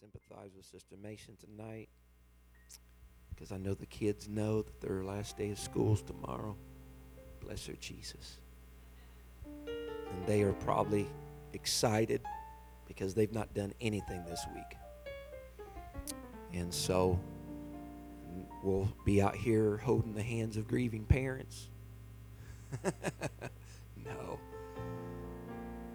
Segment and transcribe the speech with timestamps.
[0.00, 1.88] sympathize with Sister Mason tonight
[3.28, 6.56] because I know the kids know that their last day of school is tomorrow.
[7.40, 8.38] Bless her, Jesus.
[9.66, 11.06] And they are probably
[11.52, 12.22] excited
[12.86, 14.76] because they've not done anything this week.
[16.52, 17.18] And so
[18.62, 21.68] we'll be out here holding the hands of grieving parents.
[24.04, 24.38] no.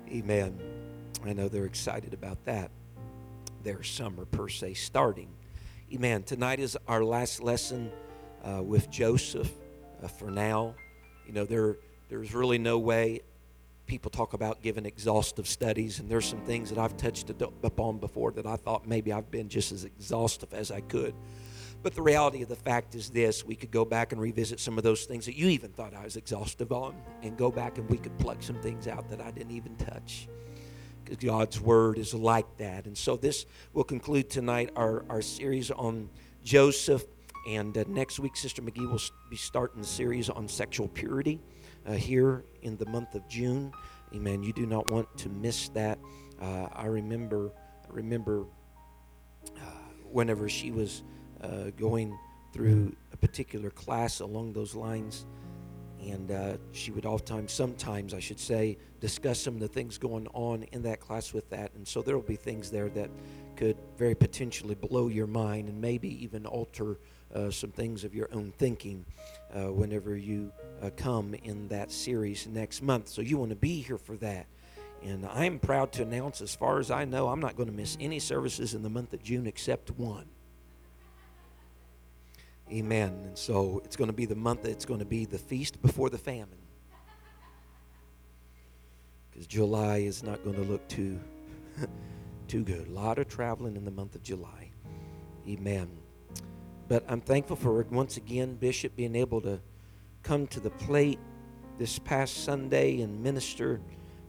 [0.09, 0.59] Amen.
[1.25, 2.69] I know they're excited about that.
[3.65, 5.27] Their summer, per se, starting.
[5.91, 6.21] Amen.
[6.21, 7.91] Tonight is our last lesson
[8.43, 9.51] uh, with Joseph
[10.03, 10.75] uh, for now.
[11.25, 13.21] You know, there, there's really no way
[13.87, 18.31] people talk about giving exhaustive studies, and there's some things that I've touched upon before
[18.33, 21.15] that I thought maybe I've been just as exhaustive as I could.
[21.81, 24.77] But the reality of the fact is this we could go back and revisit some
[24.77, 26.93] of those things that you even thought I was exhaustive on,
[27.23, 30.27] and go back and we could pluck some things out that I didn't even touch.
[31.19, 32.85] God's Word is like that.
[32.85, 36.09] And so this will conclude tonight our, our series on
[36.43, 37.03] Joseph.
[37.47, 41.39] And uh, next week, Sister McGee will be starting the series on sexual purity
[41.85, 43.71] uh, here in the month of June.
[44.13, 44.43] Amen.
[44.43, 45.99] You do not want to miss that.
[46.41, 47.51] Uh, I remember,
[47.83, 48.45] I remember
[49.55, 49.59] uh,
[50.11, 51.03] whenever she was
[51.41, 52.17] uh, going
[52.53, 55.25] through a particular class along those lines,
[56.07, 60.27] and uh, she would oftentimes, sometimes I should say, discuss some of the things going
[60.33, 61.71] on in that class with that.
[61.75, 63.09] And so there will be things there that
[63.55, 66.97] could very potentially blow your mind and maybe even alter
[67.33, 69.05] uh, some things of your own thinking
[69.53, 73.07] uh, whenever you uh, come in that series next month.
[73.09, 74.47] So you want to be here for that.
[75.03, 77.97] And I'm proud to announce, as far as I know, I'm not going to miss
[77.99, 80.25] any services in the month of June except one.
[82.71, 83.09] Amen.
[83.23, 85.81] And so it's going to be the month that it's going to be the feast
[85.81, 86.57] before the famine.
[89.29, 91.19] Because July is not going to look too,
[92.47, 92.87] too good.
[92.87, 94.71] A lot of traveling in the month of July.
[95.47, 95.89] Amen.
[96.87, 99.59] But I'm thankful for once again Bishop being able to
[100.23, 101.19] come to the plate
[101.77, 103.81] this past Sunday and minister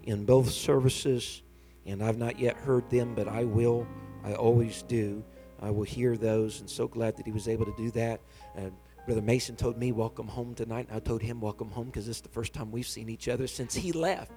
[0.03, 1.43] in both services.
[1.87, 3.87] And I've not yet heard them, but I will.
[4.25, 5.23] I always do.
[5.61, 8.21] I will hear those, and so glad that he was able to do that.
[8.57, 8.71] Uh,
[9.07, 10.89] Brother Mason told me, Welcome home tonight.
[10.89, 13.29] And I told him, Welcome home, because this is the first time we've seen each
[13.29, 14.33] other since he left.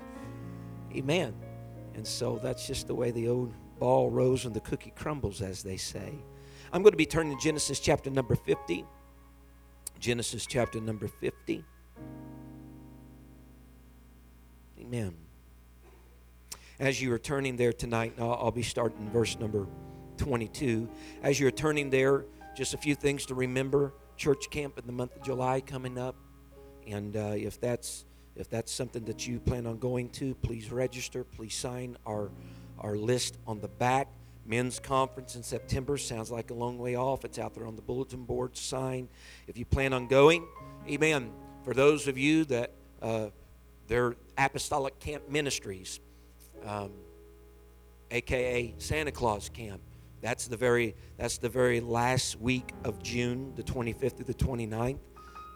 [0.96, 1.34] Amen.
[1.96, 5.64] And so that's just the way the old ball rolls and the cookie crumbles, as
[5.64, 6.14] they say.
[6.72, 8.86] I'm going to be turning to Genesis chapter number 50.
[10.00, 11.66] Genesis chapter number 50.
[14.80, 15.16] Amen.
[16.80, 19.68] As you are turning there tonight, I'll, I'll be starting verse number
[20.20, 20.88] 22.
[21.24, 22.26] As you're turning there,
[22.56, 23.94] just a few things to remember.
[24.18, 26.16] Church camp in the month of July coming up,
[26.86, 31.24] and uh, if that's if that's something that you plan on going to, please register.
[31.24, 32.30] Please sign our
[32.80, 34.10] our list on the back.
[34.46, 37.24] Men's conference in September sounds like a long way off.
[37.24, 38.58] It's out there on the bulletin board.
[38.58, 39.08] Sign
[39.48, 40.46] if you plan on going.
[40.90, 41.32] Amen.
[41.64, 43.28] For those of you that uh,
[43.88, 46.00] they're apostolic camp ministries,
[46.66, 46.92] um,
[48.12, 49.82] aka Santa Claus camp.
[50.22, 55.00] That's the very that's the very last week of June, the 25th to the 29th.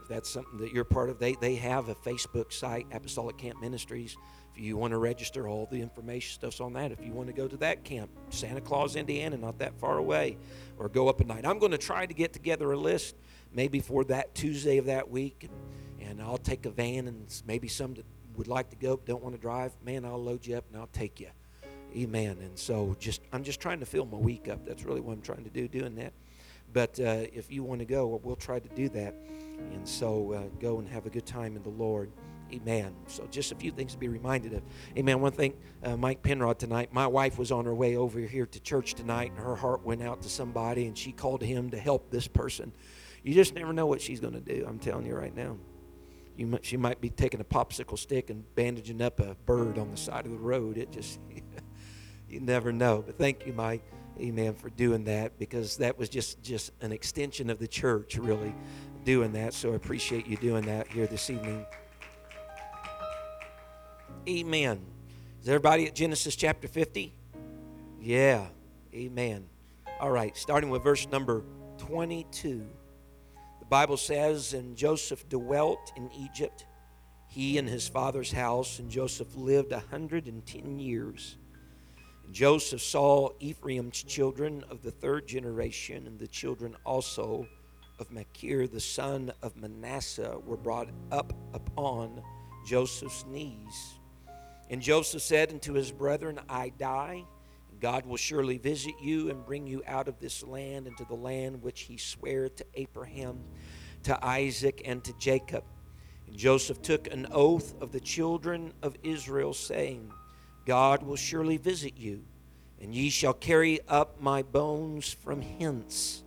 [0.01, 3.59] If that's something that you're part of, they they have a Facebook site, Apostolic Camp
[3.61, 4.15] Ministries.
[4.55, 6.91] If you want to register, all the information stuff's on that.
[6.91, 10.37] If you want to go to that camp, Santa Claus, Indiana, not that far away,
[10.77, 11.43] or go up at night.
[11.43, 13.15] I'm going to try to get together a list
[13.51, 17.67] maybe for that Tuesday of that week, and, and I'll take a van and maybe
[17.67, 19.73] some that would like to go, but don't want to drive.
[19.83, 21.29] Man, I'll load you up and I'll take you.
[21.95, 22.37] Amen.
[22.41, 24.65] And so just I'm just trying to fill my week up.
[24.65, 26.13] That's really what I'm trying to do, doing that.
[26.71, 29.15] But uh, if you want to go, we'll try to do that.
[29.73, 32.11] And so uh, go and have a good time in the Lord.
[32.51, 32.93] Amen.
[33.07, 34.63] So just a few things to be reminded of.
[34.97, 35.21] Amen.
[35.21, 36.93] One thing, uh, Mike Penrod tonight.
[36.93, 40.03] My wife was on her way over here to church tonight, and her heart went
[40.03, 42.71] out to somebody, and she called him to help this person.
[43.23, 44.65] You just never know what she's going to do.
[44.67, 45.57] I'm telling you right now.
[46.35, 49.91] You might, she might be taking a popsicle stick and bandaging up a bird on
[49.91, 50.77] the side of the road.
[50.77, 51.19] It just
[52.33, 53.03] you never know.
[53.05, 53.83] But thank you, Mike,
[54.19, 58.53] amen, for doing that because that was just just an extension of the church, really,
[59.05, 59.53] doing that.
[59.53, 61.65] So I appreciate you doing that here this evening.
[64.27, 64.81] Amen.
[65.41, 67.13] Is everybody at Genesis chapter 50?
[67.99, 68.47] Yeah.
[68.93, 69.45] Amen.
[69.99, 71.43] All right, starting with verse number
[71.77, 72.65] 22.
[73.59, 76.65] The Bible says, And Joseph dwelt in Egypt,
[77.27, 81.37] he and his father's house, and Joseph lived a 110 years.
[82.31, 87.47] Joseph saw Ephraim's children of the third generation, and the children also
[87.99, 92.23] of Machir, the son of Manasseh, were brought up upon
[92.65, 93.99] Joseph's knees.
[94.69, 97.25] And Joseph said unto his brethren, I die,
[97.79, 101.61] God will surely visit you and bring you out of this land into the land
[101.61, 103.43] which he sware to Abraham,
[104.03, 105.65] to Isaac, and to Jacob.
[106.27, 110.11] And Joseph took an oath of the children of Israel, saying,
[110.65, 112.23] God will surely visit you,
[112.79, 116.23] and ye shall carry up my bones from hence.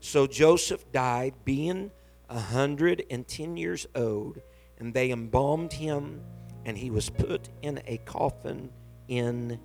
[0.00, 1.90] So Joseph died, being
[2.28, 4.40] a hundred and ten years old,
[4.78, 6.22] and they embalmed him,
[6.64, 8.70] and he was put in a coffin
[9.08, 9.60] in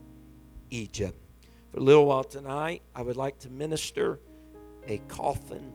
[0.70, 1.18] Egypt.
[1.72, 4.20] For a little while tonight, I would like to minister
[4.88, 5.72] a coffin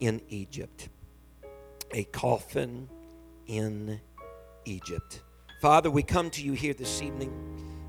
[0.00, 0.88] in Egypt.
[1.92, 2.88] A coffin
[3.46, 4.00] in
[4.64, 5.22] Egypt.
[5.60, 7.30] Father, we come to you here this evening.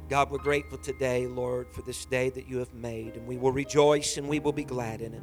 [0.09, 3.53] God, we're grateful today, Lord, for this day that you have made, and we will
[3.53, 5.21] rejoice and we will be glad in it.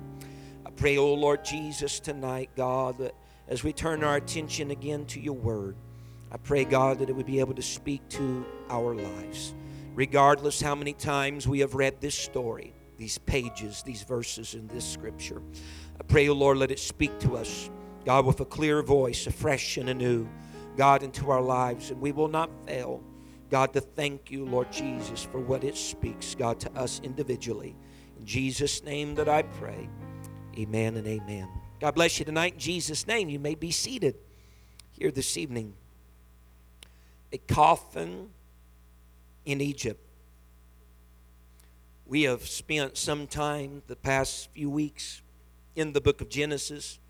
[0.64, 3.14] I pray, oh Lord Jesus, tonight, God, that
[3.48, 5.76] as we turn our attention again to your word,
[6.32, 9.52] I pray, God, that it would be able to speak to our lives
[9.94, 14.86] regardless how many times we have read this story, these pages, these verses in this
[14.86, 15.42] scripture.
[16.00, 17.68] I pray, O oh Lord, let it speak to us,
[18.06, 20.26] God, with a clear voice, afresh and anew,
[20.78, 21.90] God, into our lives.
[21.90, 23.02] And we will not fail,
[23.50, 27.74] God, to thank you, Lord Jesus, for what it speaks, God, to us individually.
[28.16, 29.88] In Jesus' name that I pray.
[30.56, 31.48] Amen and amen.
[31.80, 32.54] God bless you tonight.
[32.54, 34.14] In Jesus' name, you may be seated
[34.92, 35.74] here this evening.
[37.32, 38.30] A coffin
[39.44, 40.00] in Egypt.
[42.06, 45.22] We have spent some time the past few weeks
[45.74, 47.00] in the book of Genesis,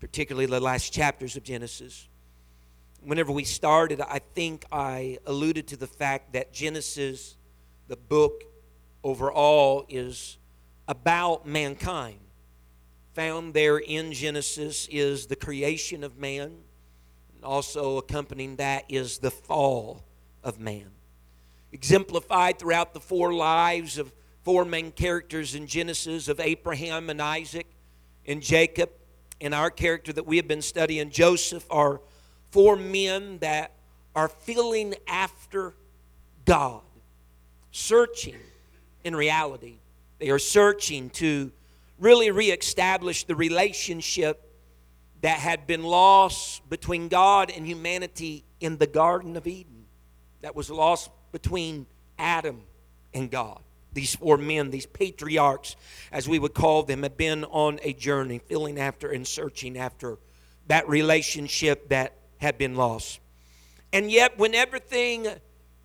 [0.00, 2.08] particularly the last chapters of Genesis.
[3.04, 7.36] Whenever we started, I think I alluded to the fact that Genesis,
[7.88, 8.44] the book
[9.02, 10.38] overall, is
[10.88, 12.18] about mankind.
[13.12, 16.56] Found there in Genesis is the creation of man,
[17.34, 20.04] and also accompanying that is the fall
[20.42, 20.90] of man
[21.74, 24.12] exemplified throughout the four lives of
[24.44, 27.66] four main characters in Genesis of Abraham and Isaac
[28.24, 28.90] and Jacob.
[29.40, 32.00] And our character that we have been studying, Joseph, are
[32.54, 33.72] four men that
[34.14, 35.74] are feeling after
[36.44, 36.82] God,
[37.72, 38.36] searching
[39.02, 39.80] in reality.
[40.20, 41.50] They are searching to
[41.98, 44.52] really reestablish the relationship
[45.22, 49.86] that had been lost between God and humanity in the Garden of Eden,
[50.42, 51.86] that was lost between
[52.20, 52.62] Adam
[53.12, 53.60] and God.
[53.94, 55.74] These four men, these patriarchs,
[56.12, 60.18] as we would call them, have been on a journey, feeling after and searching after
[60.68, 62.12] that relationship that
[62.44, 63.20] had been lost.
[63.92, 65.26] And yet, when everything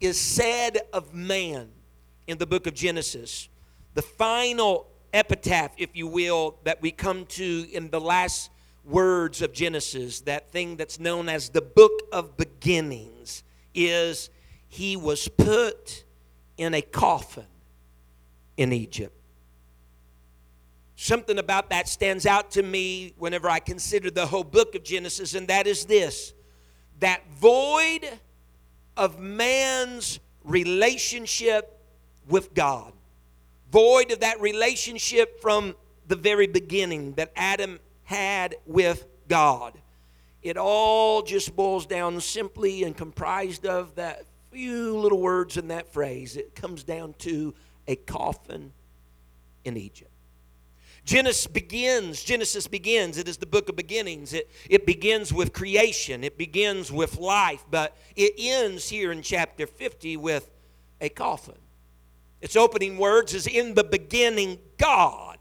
[0.02, 1.70] is said of man
[2.28, 3.48] in the book of Genesis,
[3.94, 8.52] the final epitaph, if you will, that we come to in the last
[8.84, 14.30] words of Genesis, that thing that's known as the book of beginnings, is
[14.68, 16.04] he was put
[16.58, 17.46] in a coffin
[18.58, 19.16] in Egypt.
[20.98, 25.34] Something about that stands out to me whenever I consider the whole book of Genesis,
[25.34, 26.34] and that is this
[27.00, 28.10] that void
[28.98, 31.80] of man's relationship
[32.28, 32.94] with God,
[33.72, 35.76] void of that relationship from
[36.08, 39.78] the very beginning that Adam had with God.
[40.42, 45.92] It all just boils down simply and comprised of that few little words in that
[45.94, 46.36] phrase.
[46.36, 47.54] It comes down to
[47.88, 48.72] a coffin
[49.64, 50.12] in Egypt.
[51.06, 54.34] Genesis begins, Genesis begins, it is the book of beginnings.
[54.34, 59.66] It, it begins with creation, it begins with life, but it ends here in chapter
[59.66, 60.50] 50 with
[61.02, 61.58] a coffin.
[62.42, 65.38] Its opening words is In the beginning, God.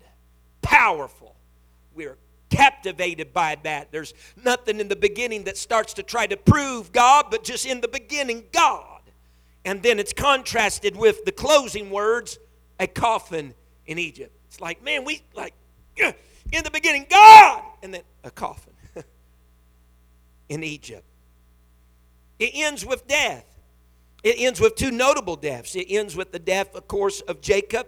[0.63, 1.37] Powerful.
[1.95, 2.19] We're
[2.51, 3.93] captivated by that.
[3.93, 7.81] There's nothing in the beginning that starts to try to prove God, but just in
[7.81, 8.99] the beginning, God
[9.69, 12.39] and then it's contrasted with the closing words,
[12.81, 13.53] a coffin
[13.85, 14.35] in Egypt.
[14.49, 15.55] It's like, man, we like
[15.97, 18.73] in the beginning, God, and then a coffin
[20.49, 21.05] in Egypt.
[22.39, 23.45] It ends with death.
[24.25, 25.77] It ends with two notable deaths.
[25.77, 27.87] It ends with the death, of course, of Jacob,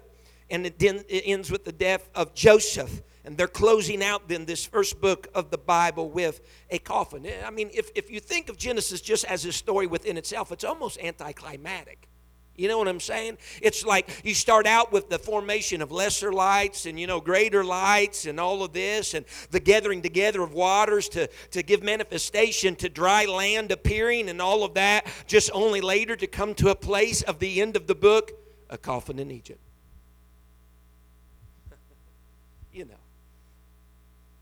[0.48, 0.74] and it,
[1.08, 3.02] ends with the death of Joseph.
[3.24, 6.40] And they're closing out then this first book of the Bible with
[6.70, 7.26] a coffin.
[7.44, 10.64] I mean, if, if you think of Genesis just as a story within itself, it's
[10.64, 12.09] almost anticlimactic.
[12.60, 13.38] You know what I'm saying?
[13.62, 17.64] It's like you start out with the formation of lesser lights and, you know, greater
[17.64, 22.76] lights and all of this and the gathering together of waters to, to give manifestation
[22.76, 26.74] to dry land appearing and all of that, just only later to come to a
[26.74, 28.32] place of the end of the book,
[28.68, 29.60] a coffin in Egypt.
[32.74, 32.92] you know.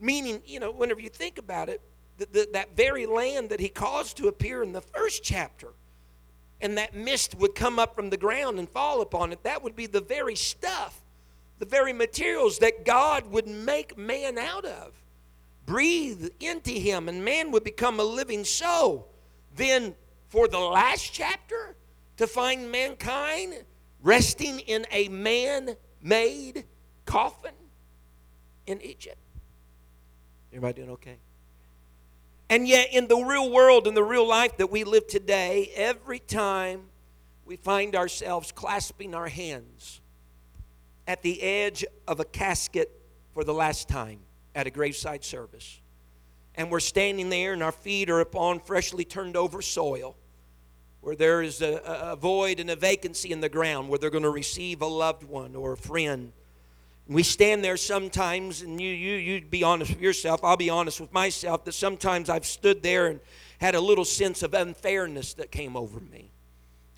[0.01, 1.81] Meaning, you know, whenever you think about it,
[2.17, 5.69] the, the, that very land that he caused to appear in the first chapter,
[6.61, 9.77] and that mist would come up from the ground and fall upon it, that would
[9.77, 11.01] be the very stuff,
[11.59, 14.93] the very materials that God would make man out of.
[15.67, 19.09] Breathe into him, and man would become a living soul.
[19.55, 19.95] Then,
[20.29, 21.77] for the last chapter,
[22.17, 23.65] to find mankind
[24.03, 26.65] resting in a man made
[27.05, 27.55] coffin
[28.67, 29.19] in Egypt.
[30.53, 31.17] Everybody doing okay?
[32.51, 36.19] And yet, in the real world, in the real life that we live today, every
[36.19, 36.85] time
[37.45, 40.01] we find ourselves clasping our hands
[41.07, 42.91] at the edge of a casket
[43.35, 44.21] for the last time
[44.55, 45.81] at a graveside service,
[46.55, 50.17] and we're standing there and our feet are upon freshly turned over soil
[51.01, 54.25] where there is a, a void and a vacancy in the ground where they're going
[54.25, 56.33] to receive a loved one or a friend
[57.09, 61.01] we stand there sometimes, and you, you, you be honest with yourself, I'll be honest
[61.01, 63.21] with myself, that sometimes I've stood there and
[63.61, 66.31] had a little sense of unfairness that came over me.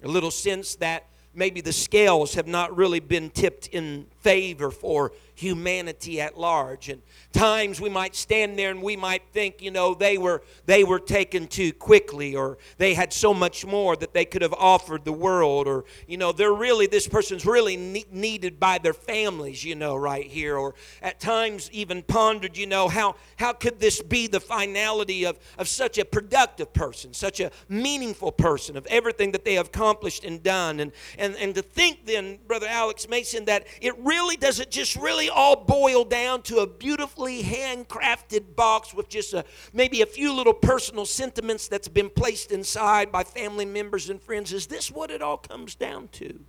[0.03, 5.13] A little sense that maybe the scales have not really been tipped in favor for
[5.41, 6.91] humanity at large.
[6.91, 7.01] And
[7.33, 10.99] times we might stand there and we might think you know they were they were
[10.99, 15.13] taken too quickly or they had so much more that they could have offered the
[15.13, 19.75] world or you know they're really this person's really ne- needed by their families you
[19.75, 20.57] know right here.
[20.57, 25.39] Or at times even pondered you know how how could this be the finality of
[25.57, 30.25] of such a productive person such a meaningful person of everything that they have accomplished
[30.25, 30.81] and done?
[30.81, 34.10] And and and to think then brother alex mason that it really
[34.41, 40.03] doesn't just really all boil down to a beautifully handcrafted box with just a, maybe
[40.03, 44.53] a few little personal sentiments that's been placed inside by family members and friends.
[44.53, 46.41] Is this what it all comes down to?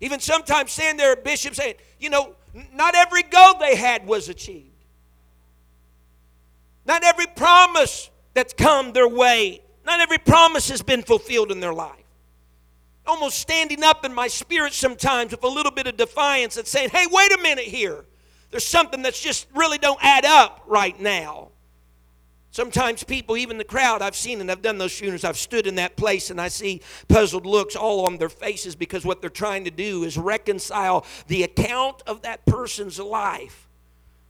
[0.00, 2.34] Even sometimes stand there, bishop saying, you know,
[2.72, 4.70] not every goal they had was achieved.
[6.86, 11.72] Not every promise that's come their way, not every promise has been fulfilled in their
[11.72, 12.03] life
[13.06, 16.90] almost standing up in my spirit sometimes with a little bit of defiance and saying,
[16.90, 18.04] hey, wait a minute here.
[18.50, 21.48] There's something that's just really don't add up right now.
[22.50, 25.74] Sometimes people, even the crowd, I've seen and I've done those funerals, I've stood in
[25.74, 29.64] that place and I see puzzled looks all on their faces because what they're trying
[29.64, 33.68] to do is reconcile the account of that person's life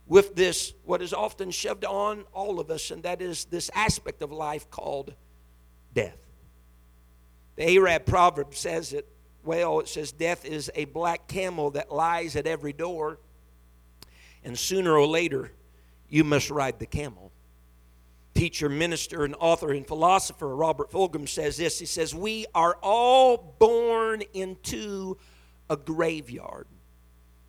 [0.07, 4.23] with this, what is often shoved on all of us, and that is this aspect
[4.23, 5.13] of life called
[5.93, 6.24] death.
[7.57, 9.09] The Arab proverb says it
[9.45, 9.81] well.
[9.81, 13.19] It says, Death is a black camel that lies at every door,
[14.43, 15.53] and sooner or later,
[16.09, 17.33] you must ride the camel.
[18.35, 21.79] Teacher, minister, and author and philosopher Robert Fulghum says this.
[21.79, 25.17] He says, We are all born into
[25.71, 26.67] a graveyard,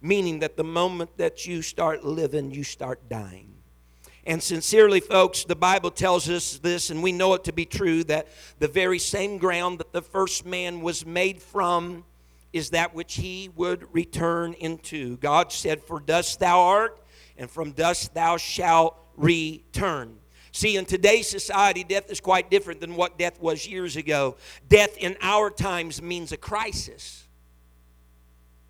[0.02, 3.55] meaning that the moment that you start living, you start dying.
[4.26, 8.04] And sincerely, folks, the Bible tells us this, and we know it to be true
[8.06, 8.28] that
[8.58, 12.06] the very same ground that the first man was made from
[12.52, 15.18] is that which he would return into.
[15.18, 17.00] God said, For dust thou art,
[17.38, 20.18] and from dust thou shalt return.
[20.52, 24.38] See, in today's society, death is quite different than what death was years ago.
[24.70, 27.28] Death in our times means a crisis.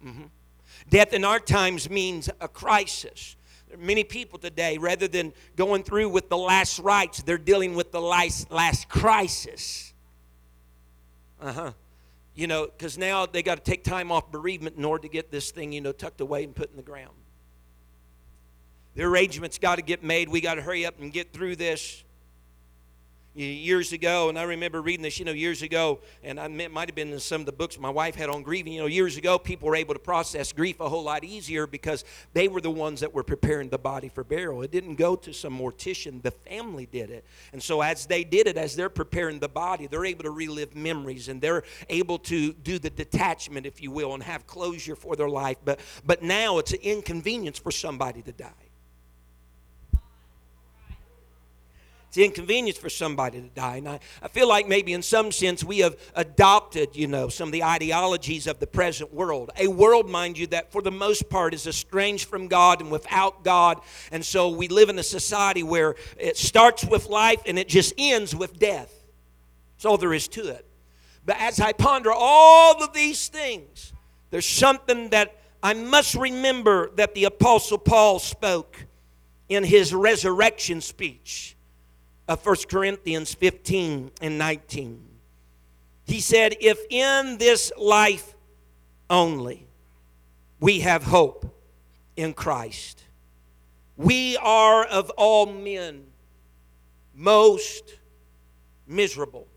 [0.04, 0.24] Mm-hmm.
[0.90, 3.36] Death in our times means a crisis.
[3.78, 8.02] Many people today, rather than going through with the last rites, they're dealing with the
[8.02, 9.94] last, last crisis.
[11.42, 11.72] Uh huh.
[12.34, 15.32] You know, because now they got to take time off bereavement in order to get
[15.32, 17.14] this thing, you know, tucked away and put in the ground.
[18.96, 20.30] The arrangements got to get made.
[20.30, 22.04] We got to hurry up and get through this
[23.36, 26.88] years ago, and I remember reading this, you know, years ago, and I, it might
[26.88, 28.74] have been in some of the books my wife had on grieving.
[28.74, 32.06] You know, years ago, people were able to process grief a whole lot easier because
[32.34, 34.62] they were the ones that were preparing the body for burial.
[34.62, 37.26] It didn't go to some mortician, the family did it.
[37.52, 40.76] And so, as they did it, as they're preparing the body, they're able to relive
[40.76, 45.16] memories and they're able to do the detachment, if you will, and have closure for
[45.16, 45.58] their life.
[45.66, 48.65] But, but now it's an inconvenience for somebody to die.
[52.16, 53.76] It's inconvenience for somebody to die.
[53.76, 57.50] And I, I feel like maybe in some sense we have adopted, you know, some
[57.50, 59.52] of the ideologies of the present world.
[59.58, 63.44] A world, mind you, that for the most part is estranged from God and without
[63.44, 63.82] God.
[64.14, 67.94] And so we live in a society where it starts with life and it just
[67.98, 68.94] ends with death.
[69.76, 70.66] That's all there is to it.
[71.26, 73.92] But as I ponder all of these things,
[74.30, 78.86] there's something that I must remember that the Apostle Paul spoke
[79.50, 81.55] in his resurrection speech
[82.28, 85.02] of 1 Corinthians 15 and 19.
[86.06, 88.36] He said, If in this life
[89.10, 89.68] only
[90.60, 91.46] we have hope
[92.16, 93.04] in Christ,
[93.98, 96.06] we are of all men
[97.14, 97.96] most
[98.88, 99.48] miserable.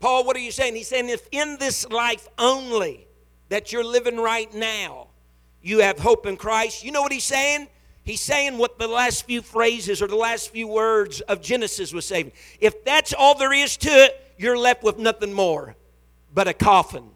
[0.00, 0.74] Paul, what are you saying?
[0.74, 3.06] He's saying if in this life only
[3.48, 5.08] that you're living right now,
[5.62, 6.84] you have hope in Christ.
[6.84, 7.68] You know what he's saying?
[8.04, 12.06] He's saying what the last few phrases or the last few words of Genesis was
[12.06, 12.32] saying.
[12.60, 15.74] If that's all there is to it, you're left with nothing more
[16.34, 17.08] but a coffin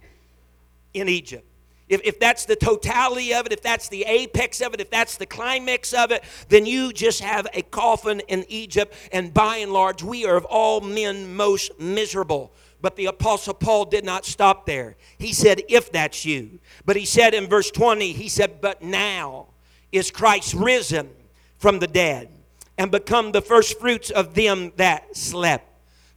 [0.95, 1.45] in Egypt.
[1.89, 5.17] If, if that's the totality of it, if that's the apex of it, if that's
[5.17, 8.95] the climax of it, then you just have a coffin in Egypt.
[9.13, 12.53] And by and large, we are of all men most miserable.
[12.81, 14.97] But the Apostle Paul did not stop there.
[15.19, 16.61] He said, if that's you.
[16.85, 19.49] But he said in verse 20, he said, but now
[19.93, 21.11] is Christ risen
[21.59, 22.29] from the dead
[22.77, 25.67] and become the first fruits of them that slept.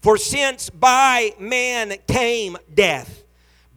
[0.01, 3.23] For since by man came death,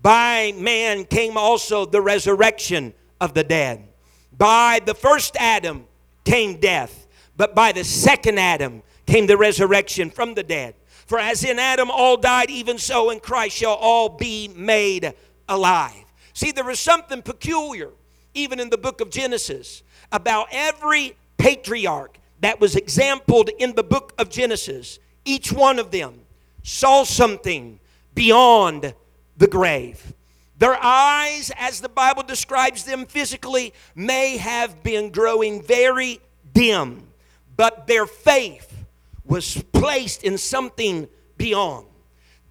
[0.02, 3.88] by man came also the resurrection of the dead.
[4.36, 5.86] By the first Adam
[6.24, 10.74] came death, but by the second Adam came the resurrection from the dead.
[11.06, 15.14] For as in Adam all died, even so in Christ shall all be made
[15.48, 16.04] alive.
[16.32, 17.90] See, there is something peculiar,
[18.34, 24.12] even in the book of Genesis, about every patriarch that was exampled in the book
[24.18, 24.98] of Genesis.
[25.24, 26.20] Each one of them
[26.62, 27.80] saw something
[28.14, 28.94] beyond
[29.36, 30.12] the grave.
[30.58, 36.20] Their eyes, as the Bible describes them physically, may have been growing very
[36.52, 37.08] dim,
[37.56, 38.84] but their faith
[39.24, 41.86] was placed in something beyond,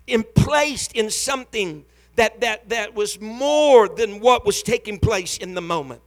[0.08, 5.54] in placed in something that, that, that was more than what was taking place in
[5.54, 6.02] the moment.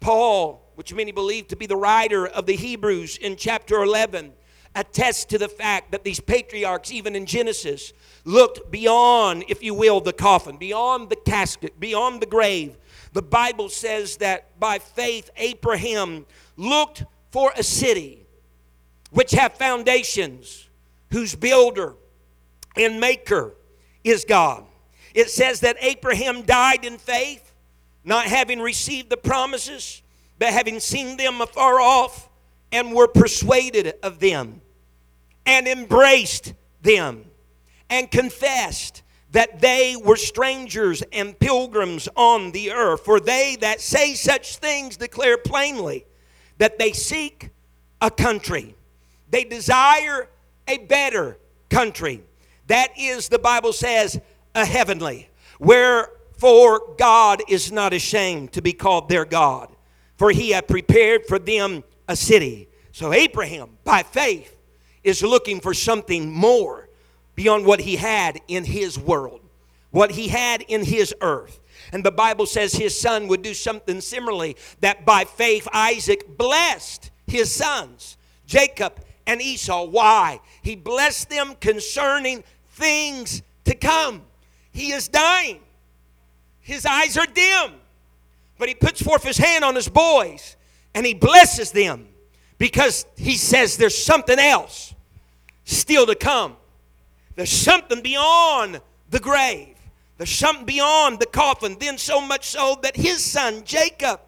[0.00, 4.32] Paul, which many believe to be the writer of the Hebrews in chapter 11,
[4.74, 7.92] attests to the fact that these patriarchs, even in Genesis,
[8.24, 12.76] looked beyond, if you will, the coffin, beyond the casket, beyond the grave.
[13.12, 18.26] The Bible says that by faith, Abraham looked for a city
[19.10, 20.68] which have foundations,
[21.10, 21.94] whose builder
[22.76, 23.54] and maker
[24.02, 24.64] is God.
[25.14, 27.52] It says that Abraham died in faith,
[28.04, 30.02] not having received the promises,
[30.38, 32.28] but having seen them afar off,
[32.72, 34.60] and were persuaded of them,
[35.46, 37.24] and embraced them
[37.88, 43.04] and confessed that they were strangers and pilgrims on the earth.
[43.04, 46.04] For they that say such things declare plainly
[46.58, 47.50] that they seek
[48.00, 48.74] a country,
[49.30, 50.28] they desire
[50.66, 52.22] a better country.
[52.66, 54.20] That is, the Bible says,
[54.54, 55.28] a heavenly.
[55.58, 59.74] Wherefore God is not ashamed to be called their God,
[60.16, 62.68] for he hath prepared for them a city.
[62.92, 64.56] So Abraham, by faith,
[65.02, 66.88] is looking for something more
[67.34, 69.40] beyond what he had in his world,
[69.90, 71.60] what he had in his earth.
[71.92, 77.10] And the Bible says his son would do something similarly, that by faith Isaac blessed
[77.26, 79.84] his sons, Jacob and Esau.
[79.84, 80.40] Why?
[80.62, 84.22] He blessed them concerning things to come.
[84.74, 85.60] He is dying,
[86.60, 87.72] his eyes are dim,
[88.58, 90.56] but he puts forth his hand on his boys
[90.94, 92.08] and he blesses them
[92.58, 94.92] because he says there's something else
[95.64, 96.56] still to come.
[97.36, 99.76] There's something beyond the grave.
[100.18, 101.76] There's something beyond the coffin.
[101.78, 104.20] Then, so much so that his son, Jacob,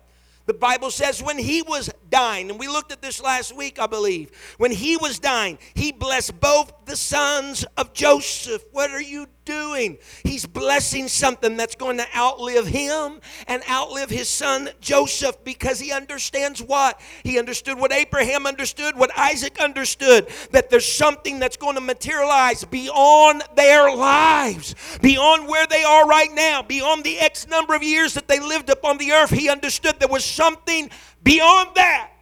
[0.46, 3.86] the Bible says when he was dying, and we looked at this last week, I
[3.86, 8.62] believe, when he was dying, he blessed both the sons of Joseph.
[8.72, 9.98] What are you doing?
[10.24, 15.92] He's blessing something that's going to outlive him and outlive his son Joseph because he
[15.92, 17.00] understands what?
[17.22, 22.64] He understood what Abraham understood, what Isaac understood, that there's something that's going to materialize
[22.64, 28.14] beyond their lives, beyond where they are right now, beyond the X number of years
[28.14, 29.30] that they lived upon the earth.
[29.30, 30.90] He understood there was something
[31.26, 32.12] beyond that.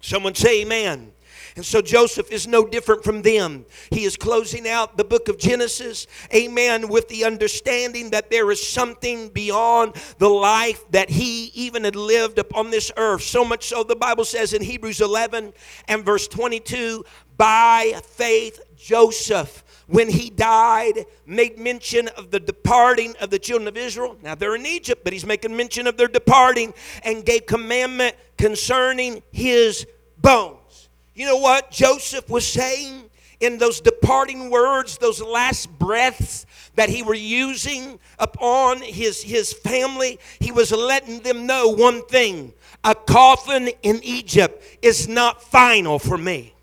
[0.00, 1.12] Someone say amen.
[1.56, 3.66] And so Joseph is no different from them.
[3.90, 8.66] He is closing out the book of Genesis, amen, with the understanding that there is
[8.66, 13.22] something beyond the life that he even had lived upon this earth.
[13.22, 15.52] So much so, the Bible says in Hebrews 11
[15.88, 17.04] and verse 22
[17.36, 23.76] by faith, Joseph when he died, made mention of the departing of the children of
[23.76, 24.16] Israel.
[24.22, 26.72] Now they're in Egypt, but he's making mention of their departing
[27.02, 30.88] and gave commandment concerning his bones.
[31.14, 37.02] You know what Joseph was saying in those departing words, those last breaths that he
[37.02, 40.20] were using upon his, his family?
[40.38, 42.52] He was letting them know one thing
[42.84, 46.54] a coffin in Egypt is not final for me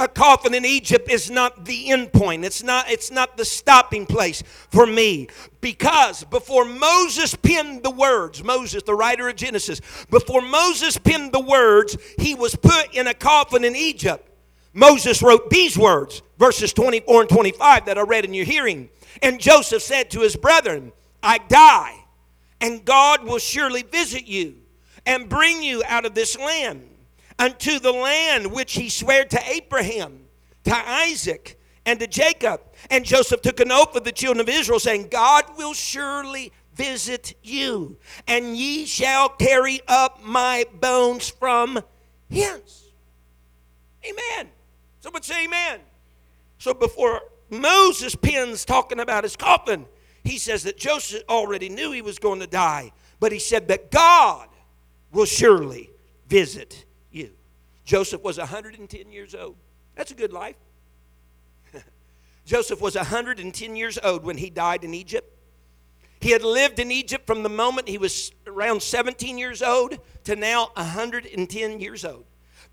[0.00, 2.44] a coffin in Egypt is not the end point.
[2.44, 5.28] It's not, it's not the stopping place for me.
[5.60, 11.40] Because before Moses penned the words, Moses, the writer of Genesis, before Moses penned the
[11.40, 14.26] words, he was put in a coffin in Egypt.
[14.72, 18.88] Moses wrote these words, verses 24 and 25 that I read in your hearing.
[19.22, 21.94] And Joseph said to his brethren, I die,
[22.62, 24.56] and God will surely visit you
[25.04, 26.89] and bring you out of this land
[27.40, 30.20] unto the land which he sware to Abraham,
[30.64, 32.60] to Isaac, and to Jacob.
[32.90, 37.34] And Joseph took an oath of the children of Israel, saying, God will surely visit
[37.42, 41.80] you, and ye shall carry up my bones from
[42.30, 42.84] hence.
[44.04, 44.50] Amen.
[45.00, 45.80] Someone say amen.
[46.58, 49.86] So before Moses pins talking about his coffin,
[50.24, 53.90] he says that Joseph already knew he was going to die, but he said that
[53.90, 54.48] God
[55.10, 55.90] will surely
[56.28, 56.84] visit.
[57.90, 59.56] Joseph was 110 years old.
[59.96, 60.54] That's a good life.
[62.46, 65.28] Joseph was 110 years old when he died in Egypt.
[66.20, 70.36] He had lived in Egypt from the moment he was around 17 years old to
[70.36, 72.26] now 110 years old.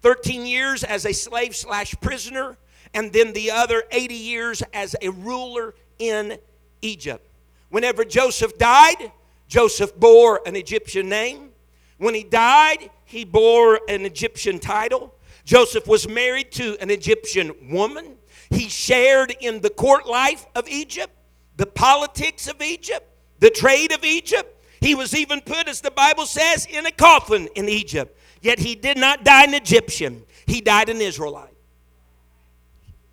[0.03, 2.55] 13 years as a slave slash prisoner,
[2.93, 6.37] and then the other 80 years as a ruler in
[6.83, 7.27] Egypt.
[7.69, 9.11] Whenever Joseph died,
[9.47, 11.53] Joseph bore an Egyptian name.
[11.97, 15.15] When he died, he bore an Egyptian title.
[15.45, 18.17] Joseph was married to an Egyptian woman.
[18.49, 21.13] He shared in the court life of Egypt,
[21.55, 23.07] the politics of Egypt,
[23.39, 24.53] the trade of Egypt.
[24.81, 28.19] He was even put, as the Bible says, in a coffin in Egypt.
[28.41, 31.53] Yet he did not die an Egyptian, he died an Israelite.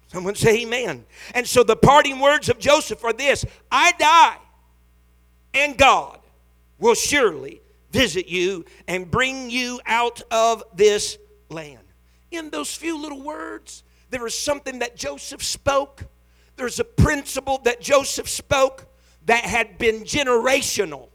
[0.08, 1.04] Someone say amen.
[1.34, 4.38] And so the parting words of Joseph are this I die,
[5.54, 6.18] and God
[6.80, 7.60] will surely
[7.94, 11.16] visit you and bring you out of this
[11.48, 11.84] land.
[12.30, 16.04] In those few little words, there is something that Joseph spoke.
[16.56, 18.86] There's a principle that Joseph spoke
[19.26, 21.08] that had been generational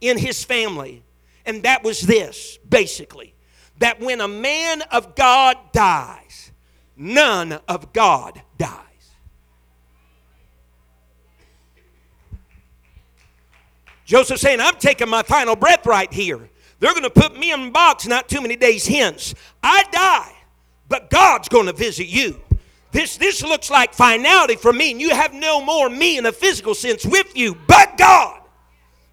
[0.00, 1.04] in his family.
[1.44, 3.34] And that was this, basically
[3.78, 6.52] that when a man of God dies,
[6.96, 8.85] none of God dies.
[14.06, 16.48] Joseph saying, I'm taking my final breath right here.
[16.78, 19.34] They're going to put me in a box not too many days hence.
[19.62, 20.32] I die,
[20.88, 22.40] but God's going to visit you.
[22.92, 26.32] This, this looks like finality for me, and you have no more me in a
[26.32, 28.40] physical sense with you, but God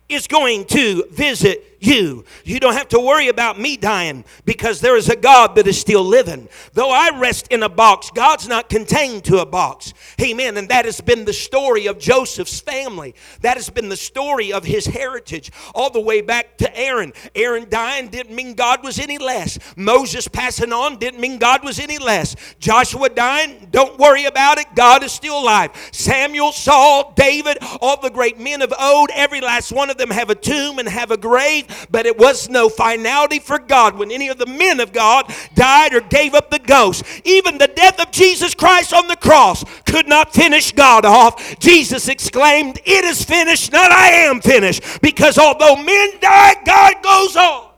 [0.07, 2.23] is going to visit you.
[2.43, 5.79] You don't have to worry about me dying because there is a God that is
[5.79, 6.49] still living.
[6.73, 9.93] Though I rest in a box, God's not contained to a box.
[10.21, 10.57] Amen.
[10.57, 13.15] And that has been the story of Joseph's family.
[13.41, 17.13] That has been the story of his heritage all the way back to Aaron.
[17.35, 19.59] Aaron dying didn't mean God was any less.
[19.75, 22.35] Moses passing on didn't mean God was any less.
[22.59, 24.67] Joshua dying, don't worry about it.
[24.75, 25.71] God is still alive.
[25.91, 30.29] Samuel, Saul, David, all the great men of old, every last one of them have
[30.29, 34.27] a tomb and have a grave but it was no finality for God when any
[34.29, 37.03] of the men of God died or gave up the ghost.
[37.23, 41.59] Even the death of Jesus Christ on the cross could not finish God off.
[41.59, 45.01] Jesus exclaimed, It is finished, not I am finished.
[45.01, 47.69] Because although men die, God goes on.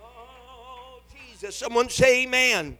[0.00, 1.56] Oh, Jesus.
[1.56, 2.78] Someone say amen.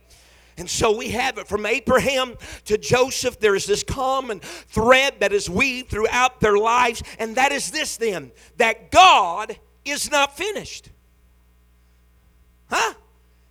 [0.59, 3.38] And so we have it from Abraham to Joseph.
[3.38, 7.97] There is this common thread that is weaved throughout their lives, and that is this
[7.97, 10.90] then that God is not finished.
[12.71, 12.95] Huh?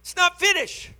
[0.02, 0.92] It's not finished.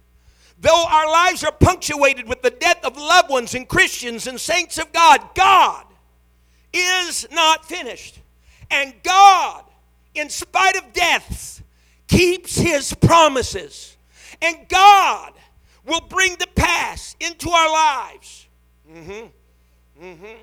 [0.60, 4.78] Though our lives are punctuated with the death of loved ones and Christians and saints
[4.78, 5.86] of God, God
[6.72, 8.20] is not finished.
[8.72, 9.64] And God,
[10.14, 11.62] in spite of deaths,
[12.08, 13.98] keeps his promises.
[14.42, 15.34] And God
[15.86, 18.48] will bring to pass into our lives.
[18.92, 20.04] Mm-hmm.
[20.04, 20.36] Mm-hmm.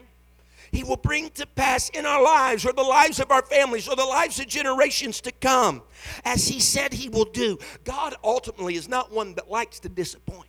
[0.72, 3.94] He will bring to pass in our lives or the lives of our families or
[3.94, 5.82] the lives of generations to come
[6.24, 7.58] as He said He will do.
[7.84, 10.48] God ultimately is not one that likes to disappoint.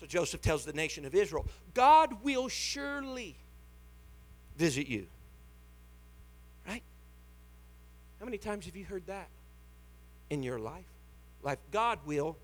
[0.00, 3.36] So Joseph tells the nation of Israel God will surely
[4.56, 5.06] visit you.
[6.66, 6.82] Right?
[8.18, 9.28] How many times have you heard that
[10.30, 10.84] in your life?
[11.70, 12.36] God will.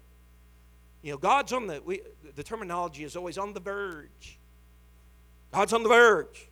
[1.03, 2.03] You know, God's on the, we,
[2.37, 4.39] the terminology is always on the verge.
[5.53, 6.49] God's on the verge.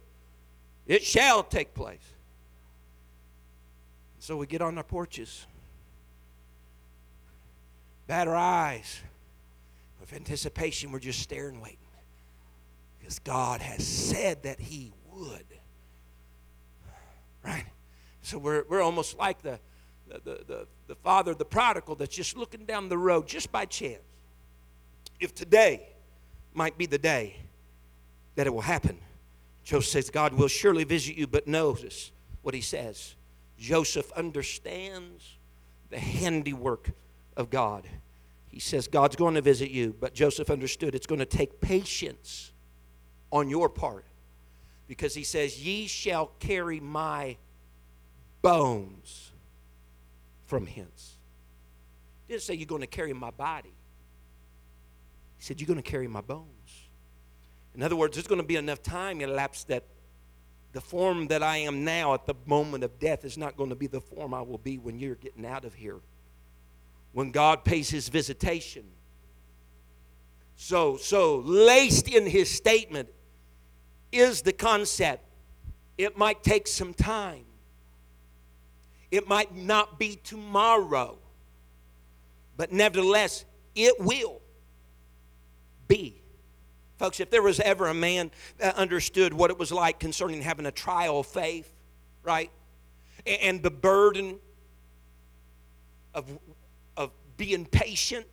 [0.87, 2.15] It shall take place.
[4.19, 5.47] So we get on our porches,
[8.07, 9.01] bat our eyes
[10.01, 10.93] with anticipation.
[10.93, 11.79] We're just staring, waiting.
[12.99, 15.47] Because God has said that He would.
[17.45, 17.65] Right?
[18.23, 19.59] So we're, we're almost like the,
[20.25, 24.03] the, the, the father, the prodigal, that's just looking down the road just by chance.
[25.19, 25.89] If today
[26.55, 27.37] might be the day
[28.35, 28.99] that it will happen,
[29.65, 32.11] Joseph says, God will surely visit you, but notice
[32.43, 33.15] what he says.
[33.59, 35.37] Joseph understands
[35.91, 36.91] the handiwork
[37.37, 37.87] of God.
[38.49, 42.53] He says, God's going to visit you, but Joseph understood it's going to take patience
[43.31, 44.05] on your part
[44.89, 47.37] because he says, Ye shall carry my
[48.43, 49.30] bones
[50.51, 51.17] from hence.
[52.27, 53.73] He didn't say you're going to carry my body.
[55.39, 56.89] He said, You're going to carry my bones.
[57.73, 59.85] In other words, there's going to be enough time elapsed that
[60.73, 63.77] the form that I am now at the moment of death is not going to
[63.77, 66.01] be the form I will be when you're getting out of here.
[67.13, 68.85] When God pays his visitation.
[70.57, 73.09] So, so laced in his statement
[74.11, 75.25] is the concept.
[75.97, 77.45] It might take some time.
[79.11, 81.19] It might not be tomorrow.
[82.57, 83.45] But nevertheless,
[83.75, 84.41] it will
[85.89, 86.23] be.
[86.99, 90.67] Folks, if there was ever a man that understood what it was like concerning having
[90.67, 91.73] a trial of faith,
[92.23, 92.51] right?
[93.25, 94.39] And the burden
[96.15, 96.27] of,
[96.97, 98.27] of being patient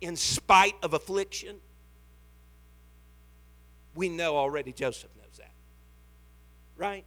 [0.00, 1.56] in spite of affliction,
[3.94, 5.52] we know already Joseph knows that.
[6.76, 7.04] Right?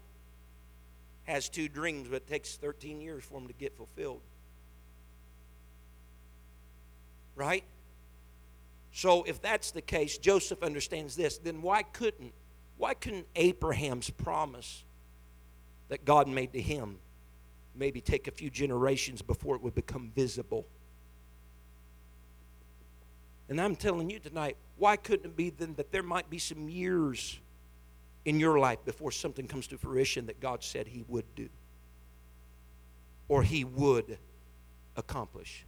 [1.25, 4.21] Has two dreams, but it takes 13 years for them to get fulfilled.
[7.36, 7.63] Right?
[8.91, 12.34] So if that's the case, Joseph understands this, then why couldn't
[12.77, 14.84] why couldn't Abraham's promise
[15.89, 16.97] that God made to him
[17.75, 20.65] maybe take a few generations before it would become visible?
[23.49, 26.69] And I'm telling you tonight, why couldn't it be then that there might be some
[26.69, 27.39] years
[28.25, 31.49] in your life before something comes to fruition that God said He would do
[33.27, 34.17] or He would
[34.95, 35.65] accomplish?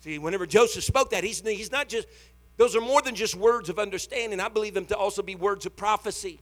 [0.00, 2.08] See, whenever Joseph spoke that, he's, he's not just,
[2.56, 4.40] those are more than just words of understanding.
[4.40, 6.40] I believe them to also be words of prophecy.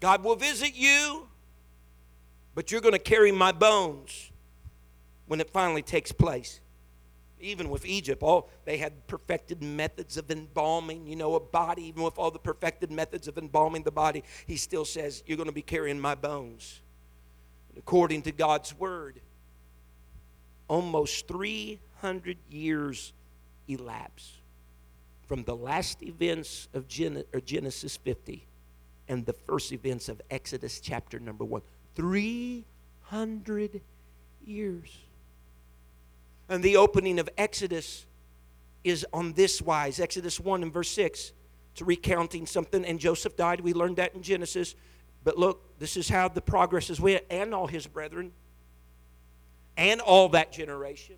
[0.00, 1.28] God will visit you,
[2.56, 4.32] but you're going to carry my bones
[5.26, 6.60] when it finally takes place.
[7.40, 12.02] Even with Egypt, all they had perfected methods of embalming, you know, a body, even
[12.02, 15.52] with all the perfected methods of embalming the body, he still says, You're going to
[15.52, 16.80] be carrying my bones.
[17.70, 19.20] And according to God's word,
[20.68, 23.12] almost 300 years
[23.68, 24.32] elapse
[25.26, 28.46] from the last events of Genesis 50
[29.08, 31.62] and the first events of Exodus chapter number 1.
[31.96, 33.80] 300
[34.44, 34.96] years.
[36.50, 38.04] And the opening of Exodus
[38.84, 41.32] is on this wise Exodus 1 and verse 6.
[41.72, 43.60] It's recounting something, and Joseph died.
[43.60, 44.74] We learned that in Genesis.
[45.22, 48.32] But look, this is how the progress is went, and all his brethren
[49.76, 51.16] and all that generation.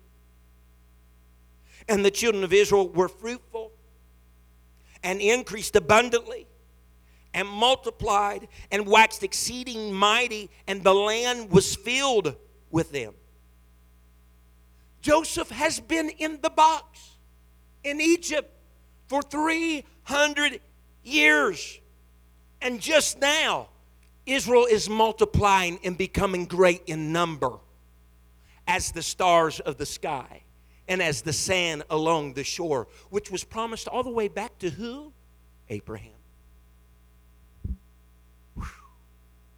[1.89, 3.71] And the children of Israel were fruitful
[5.03, 6.47] and increased abundantly
[7.33, 12.35] and multiplied and waxed exceeding mighty, and the land was filled
[12.69, 13.13] with them.
[15.03, 17.17] Joseph has been in the box
[17.83, 18.49] in Egypt
[19.07, 20.61] for 300
[21.03, 21.79] years.
[22.61, 23.67] And just now,
[24.25, 27.51] Israel is multiplying and becoming great in number
[28.65, 30.43] as the stars of the sky
[30.87, 34.69] and as the sand along the shore, which was promised all the way back to
[34.69, 35.11] who?
[35.69, 36.11] Abraham.
[38.55, 38.65] Whew.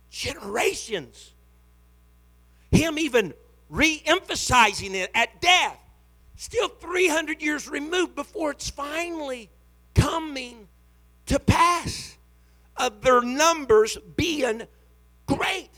[0.10, 1.34] Generations.
[2.72, 3.36] Him even
[3.70, 5.78] re emphasizing it at death.
[6.36, 9.50] Still 300 years removed before it's finally
[9.94, 10.68] coming
[11.28, 12.18] to pass
[12.78, 14.64] of their numbers being
[15.26, 15.70] great.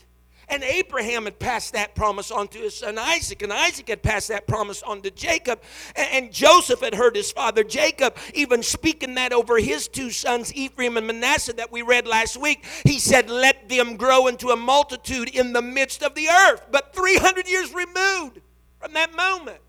[0.50, 4.28] And Abraham had passed that promise on to his son Isaac, and Isaac had passed
[4.28, 5.60] that promise on to Jacob.
[5.94, 10.96] And, Joseph had heard his father Jacob even speaking that over his two sons, Ephraim
[10.96, 12.64] and Manasseh, that we read last week.
[12.84, 16.66] He said, Let them grow into a multitude in the midst of the earth.
[16.70, 18.40] But 300 years removed
[18.80, 19.60] from that moment,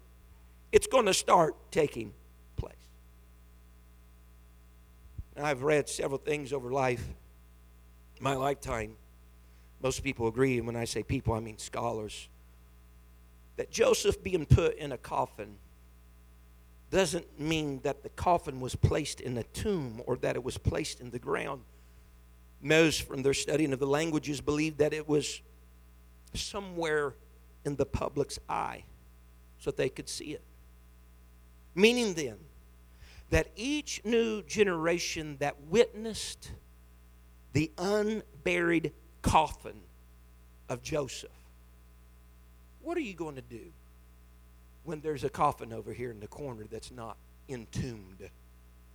[0.72, 2.14] it's going to start taking
[2.56, 2.76] place.
[5.38, 7.06] I've read several things over life,
[8.20, 8.96] my lifetime
[9.82, 12.28] most people agree, and when I say people, I mean scholars,
[13.56, 15.58] that Joseph being put in a coffin
[16.92, 21.00] doesn't mean that the coffin was placed in a tomb or that it was placed
[21.00, 21.62] in the ground.
[22.62, 25.42] Most from their studying of the languages believe that it was
[26.34, 27.14] somewhere
[27.66, 28.84] in the public's eye
[29.60, 30.44] so that they could see it.
[31.76, 32.38] Meaning then
[33.30, 36.52] that each new generation that witnessed
[37.54, 39.80] the unburied coffin
[40.70, 41.32] of Joseph.
[42.82, 43.72] What are you going to do
[44.84, 48.30] when there's a coffin over here in the corner that's not entombed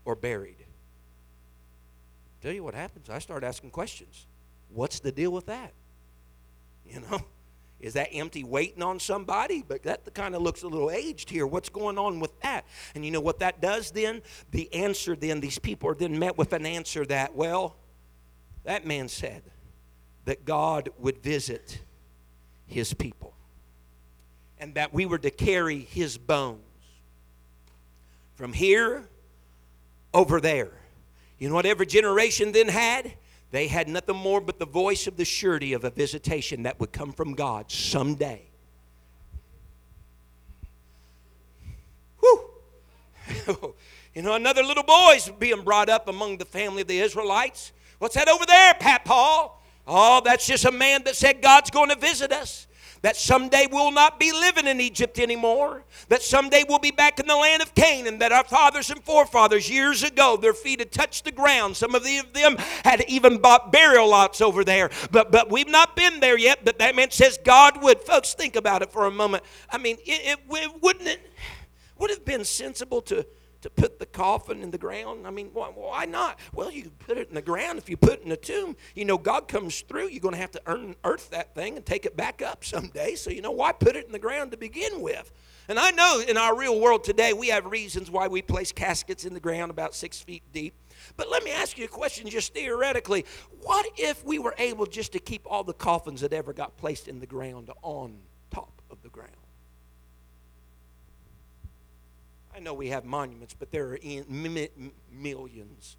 [0.05, 0.65] or buried?
[2.43, 3.09] Tell you what happens.
[3.09, 4.27] I start asking questions.
[4.71, 5.73] What's the deal with that?
[6.87, 7.21] You know?
[7.81, 9.63] Is that empty waiting on somebody?
[9.67, 11.47] But that kind of looks a little aged here.
[11.47, 12.65] What's going on with that?
[12.95, 14.23] And you know what that does then?
[14.53, 17.77] The answer then, these people are then met with an answer that, well,
[18.65, 19.43] that man said
[20.25, 21.81] that God would visit
[22.67, 23.35] his people
[24.59, 26.61] and that we were to carry his bones
[28.35, 29.09] from here
[30.13, 30.73] over there.
[31.39, 33.13] You know what every generation then had?
[33.51, 36.93] They had nothing more but the voice of the surety of a visitation that would
[36.93, 38.43] come from God someday.
[44.15, 47.73] You know, another little boy's being brought up among the family of the Israelites.
[47.99, 49.61] What's that over there, Pat Paul?
[49.87, 52.67] Oh, that's just a man that said God's going to visit us
[53.05, 57.27] that someday we'll not be living in Egypt anymore, that someday we'll be back in
[57.27, 61.27] the land of Canaan, that our fathers and forefathers years ago, their feet had touched
[61.27, 61.77] the ground.
[61.77, 66.21] Some of them had even bought burial lots over there, but, but we've not been
[66.21, 66.65] there yet.
[66.65, 68.01] But that man says God would.
[68.01, 69.45] Folks, think about it for a moment.
[69.69, 71.21] I mean, it, it, it wouldn't it
[71.99, 73.27] would have been sensible to
[73.65, 75.27] to put the coffin in the ground?
[75.27, 76.39] I mean, why, why, not?
[76.53, 77.79] Well, you put it in the ground.
[77.79, 80.09] If you put it in a tomb, you know, God comes through.
[80.09, 83.15] You're going to have to earn, earth that thing and take it back up someday.
[83.15, 85.33] So, you know, why put it in the ground to begin with?
[85.67, 89.25] And I know in our real world today, we have reasons why we place caskets
[89.25, 90.75] in the ground about six feet deep.
[91.17, 93.25] But let me ask you a question just theoretically.
[93.63, 97.09] What if we were able just to keep all the coffins that ever got placed
[97.09, 98.19] in the ground on
[98.51, 99.31] top of the ground?
[102.55, 103.99] I know we have monuments, but there are
[105.11, 105.97] millions,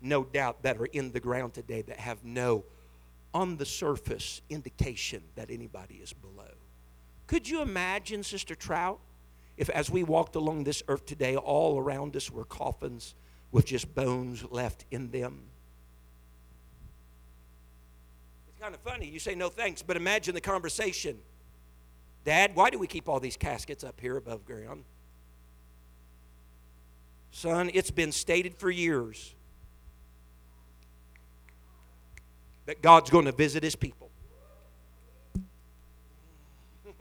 [0.00, 2.64] no doubt, that are in the ground today that have no
[3.32, 6.50] on the surface indication that anybody is below.
[7.28, 8.98] Could you imagine, Sister Trout,
[9.56, 13.14] if as we walked along this earth today, all around us were coffins
[13.52, 15.44] with just bones left in them?
[18.48, 19.06] It's kind of funny.
[19.06, 21.18] You say no thanks, but imagine the conversation.
[22.24, 24.84] Dad, why do we keep all these caskets up here above ground?
[27.32, 29.34] Son, it's been stated for years
[32.66, 34.11] that God's going to visit his people.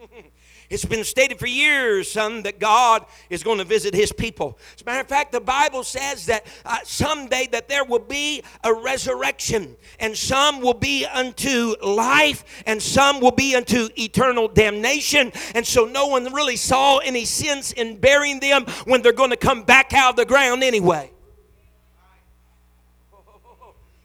[0.70, 4.58] It's been stated for years, son, that God is going to visit his people.
[4.74, 8.42] As a matter of fact, the Bible says that uh, someday that there will be
[8.64, 15.34] a resurrection, and some will be unto life, and some will be unto eternal damnation.
[15.56, 19.38] And so no one really saw any sense in burying them when they're going to
[19.38, 21.12] come back out of the ground anyway.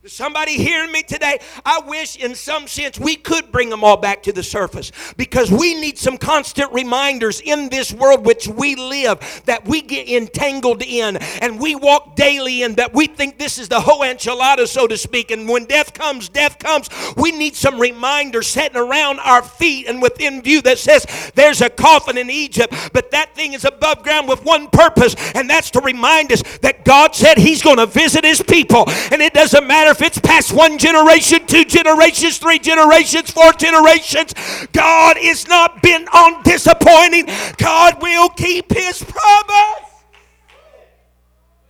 [0.09, 1.41] Somebody hearing me today?
[1.65, 5.51] I wish in some sense we could bring them all back to the surface because
[5.51, 10.85] we need some constant reminders in this world which we live that we get entangled
[10.85, 14.87] in and we walk daily in that we think this is the whole enchilada, so
[14.87, 15.33] to speak.
[15.33, 16.89] And when death comes, death comes.
[17.17, 21.69] We need some reminders setting around our feet and within view that says there's a
[21.69, 25.81] coffin in Egypt, but that thing is above ground with one purpose, and that's to
[25.81, 28.85] remind us that God said He's going to visit His people.
[29.11, 34.35] And it doesn't matter if it's past one generation, two generations, three generations, four generations,
[34.73, 37.27] God is not bent on disappointing.
[37.57, 39.91] God will keep his promise.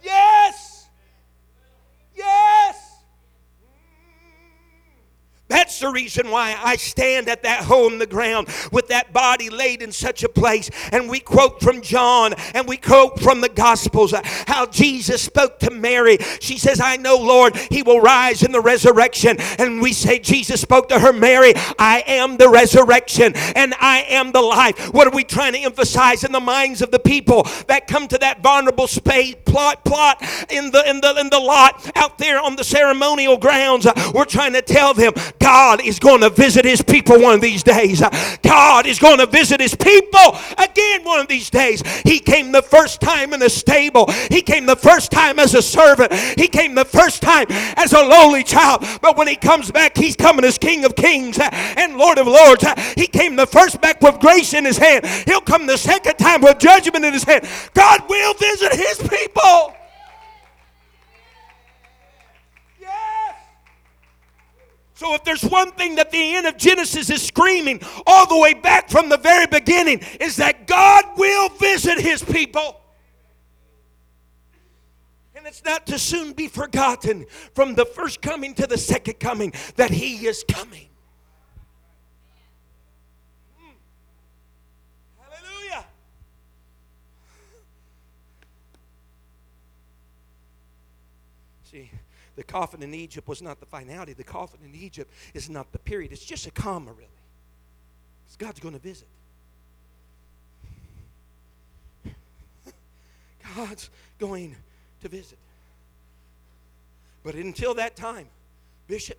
[0.02, 0.88] Yes.
[2.16, 2.85] Yes.
[5.56, 9.48] That's the reason why I stand at that hole in the ground with that body
[9.48, 10.70] laid in such a place.
[10.92, 15.58] And we quote from John and we quote from the Gospels uh, how Jesus spoke
[15.60, 16.18] to Mary.
[16.40, 19.38] She says, I know, Lord, he will rise in the resurrection.
[19.58, 24.32] And we say, Jesus spoke to her, Mary, I am the resurrection and I am
[24.32, 24.92] the life.
[24.92, 28.18] What are we trying to emphasize in the minds of the people that come to
[28.18, 32.56] that vulnerable space plot plot in the in the in the lot out there on
[32.56, 33.86] the ceremonial grounds?
[33.86, 35.14] Uh, we're trying to tell them
[35.46, 38.02] God is going to visit his people one of these days.
[38.42, 41.82] God is going to visit his people again one of these days.
[42.02, 45.62] He came the first time in a stable, he came the first time as a
[45.62, 48.84] servant, he came the first time as a lowly child.
[49.00, 52.64] But when he comes back, he's coming as King of Kings and Lord of Lords.
[52.96, 56.40] He came the first back with grace in his hand, he'll come the second time
[56.40, 57.48] with judgment in his hand.
[57.72, 59.76] God will visit his people.
[64.96, 68.54] So, if there's one thing that the end of Genesis is screaming all the way
[68.54, 72.80] back from the very beginning, is that God will visit his people.
[75.34, 79.52] And it's not to soon be forgotten from the first coming to the second coming
[79.76, 80.88] that he is coming.
[83.58, 83.72] Hmm.
[85.20, 85.84] Hallelujah.
[91.64, 91.90] See,
[92.36, 94.12] the coffin in Egypt was not the finality.
[94.12, 96.12] The coffin in Egypt is not the period.
[96.12, 97.08] It's just a comma, really.
[98.38, 99.08] God's going to visit.
[103.56, 104.54] God's going
[105.00, 105.38] to visit.
[107.24, 108.28] But until that time,
[108.86, 109.18] Bishop,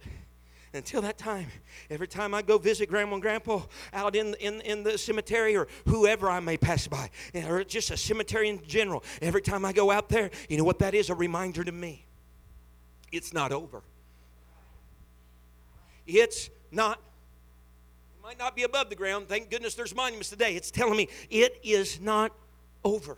[0.74, 1.48] until that time,
[1.90, 3.62] every time I go visit Grandma and Grandpa
[3.92, 7.10] out in, in, in the cemetery or whoever I may pass by,
[7.48, 10.80] or just a cemetery in general, every time I go out there, you know what
[10.80, 11.10] that is?
[11.10, 12.07] A reminder to me.
[13.12, 13.84] It's not over.
[16.06, 17.00] It's not
[18.18, 19.28] it might not be above the ground.
[19.30, 20.56] Thank goodness there's monuments today.
[20.56, 22.34] It's telling me it is not
[22.84, 23.18] over.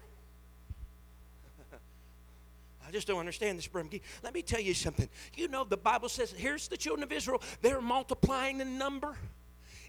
[2.87, 3.89] I just don't understand this, Brim.
[4.23, 5.09] Let me tell you something.
[5.35, 7.41] You know, the Bible says, here's the children of Israel.
[7.61, 9.17] They're multiplying in number.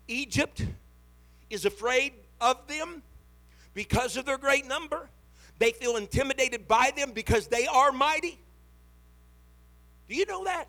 [0.08, 0.64] Egypt
[1.50, 3.02] is afraid of them
[3.74, 5.08] because of their great number.
[5.58, 8.38] They feel intimidated by them because they are mighty.
[10.10, 10.66] Do you know that?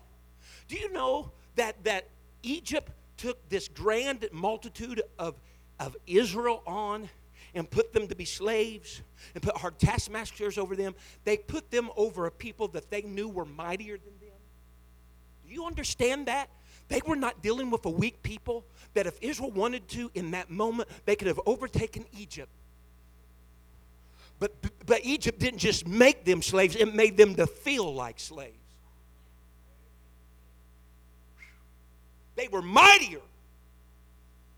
[0.68, 2.06] Do you know that, that
[2.44, 5.34] Egypt took this grand multitude of,
[5.80, 7.08] of Israel on
[7.52, 9.02] and put them to be slaves
[9.34, 10.94] and put hard taskmasters over them.
[11.24, 14.38] They put them over a people that they knew were mightier than them.
[15.46, 16.48] Do you understand that?
[16.88, 18.64] They were not dealing with a weak people,
[18.94, 22.50] that if Israel wanted to in that moment, they could have overtaken Egypt.
[24.38, 24.54] But,
[24.86, 28.61] but Egypt didn't just make them slaves, it made them to feel like slaves.
[32.42, 33.20] They were mightier.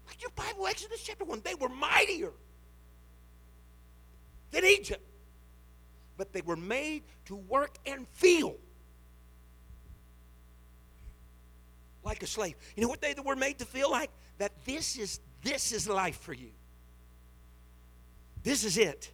[0.07, 2.31] Like your Bible, Exodus chapter 1, they were mightier
[4.53, 5.07] than Egypt.
[6.17, 8.57] But they were made to work and feel
[12.03, 12.55] like a slave.
[12.75, 14.11] You know what they were made to feel like?
[14.39, 16.53] That this is this is life for you.
[18.45, 19.11] This is it.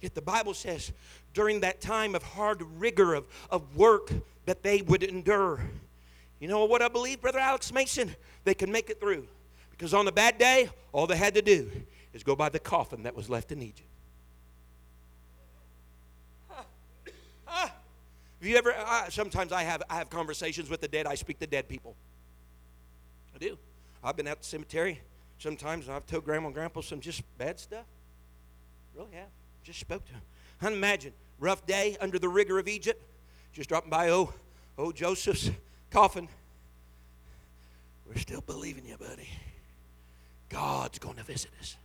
[0.00, 0.90] Yet the Bible says
[1.34, 4.10] during that time of hard rigor of, of work
[4.46, 5.60] that they would endure.
[6.40, 8.14] You know what I believe, Brother Alex Mason?
[8.44, 9.26] They can make it through.
[9.70, 11.70] Because on a bad day, all they had to do
[12.12, 13.88] is go by the coffin that was left in Egypt.
[18.46, 18.74] Have you ever?
[18.76, 21.06] I, sometimes I have I have conversations with the dead.
[21.06, 21.96] I speak to dead people.
[23.34, 23.58] I do.
[24.04, 25.00] I've been at the cemetery
[25.38, 27.86] sometimes, and I've told Grandma and Grandpa some just bad stuff.
[28.94, 29.28] Really have.
[29.64, 30.22] Just spoke to them.
[30.60, 33.02] I imagine rough day under the rigor of Egypt.
[33.52, 34.32] Just dropping by oh,
[34.76, 35.50] oh Joseph's
[35.90, 36.28] coffin.
[38.06, 39.28] We're still believing you, buddy.
[40.48, 41.76] God's going to visit us.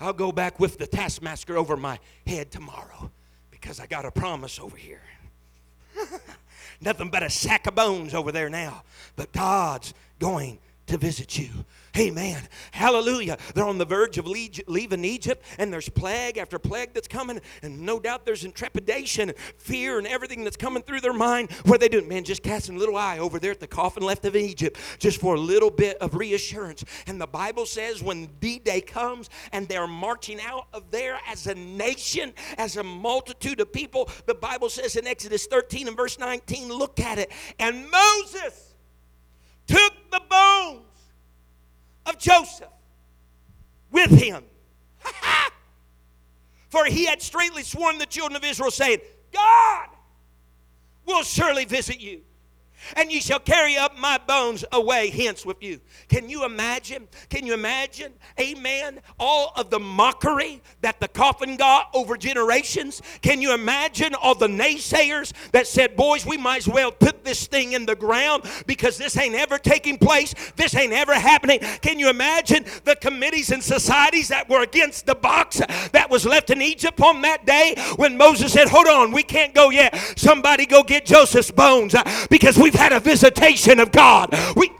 [0.00, 3.10] I'll go back with the taskmaster over my head tomorrow
[3.50, 5.00] because I got a promise over here.
[6.80, 8.82] Nothing but a sack of bones over there now.
[9.14, 11.48] But God's going to visit you.
[11.98, 12.42] Amen.
[12.72, 13.38] Hallelujah.
[13.54, 17.80] They're on the verge of leaving Egypt, and there's plague after plague that's coming, and
[17.80, 21.50] no doubt there's intrepidation, fear, and everything that's coming through their mind.
[21.64, 22.06] What are they doing?
[22.06, 25.20] Man, just casting a little eye over there at the coffin left of Egypt, just
[25.20, 26.84] for a little bit of reassurance.
[27.06, 31.46] And the Bible says when D Day comes and they're marching out of there as
[31.46, 36.18] a nation, as a multitude of people, the Bible says in Exodus 13 and verse
[36.18, 37.32] 19, look at it.
[37.58, 38.65] And Moses
[39.66, 40.82] took the bones
[42.06, 42.68] of Joseph
[43.90, 44.44] with him.
[46.68, 48.98] For he had straightly sworn the children of Israel, saying,
[49.32, 49.88] God
[51.04, 52.22] will surely visit you
[52.94, 55.80] and ye shall carry up my bones away hence with you.
[56.08, 57.08] Can you imagine?
[57.28, 58.12] Can you imagine?
[58.40, 59.00] Amen.
[59.18, 63.02] All of the mockery that the coffin got over generations.
[63.22, 67.46] Can you imagine all the naysayers that said, Boys, we might as well put this
[67.46, 70.34] thing in the ground because this ain't ever taking place.
[70.56, 71.60] This ain't ever happening.
[71.80, 75.60] Can you imagine the committees and societies that were against the box
[75.92, 79.54] that was left in Egypt on that day when Moses said, Hold on, we can't
[79.54, 79.96] go yet.
[80.16, 84.34] Somebody go get Joseph's bones uh, because we've had a visitation of God.
[84.54, 84.70] We,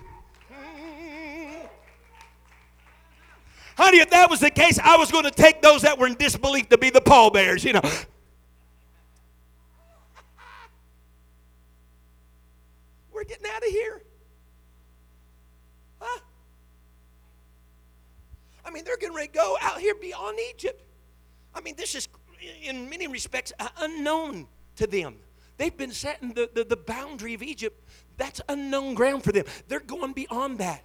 [3.76, 6.14] honey, if that was the case, I was going to take those that were in
[6.14, 7.82] disbelief to be the pallbearers, you know.
[13.12, 14.02] We're getting out of here.
[16.00, 16.20] Huh?
[18.64, 20.82] I mean, they're getting ready to go out here beyond Egypt.
[21.54, 22.08] I mean, this is,
[22.62, 25.16] in many respects, unknown to them.
[25.56, 27.82] They've been setting the, the, the boundary of Egypt
[28.16, 29.44] that's unknown ground for them.
[29.68, 30.82] They're going beyond that.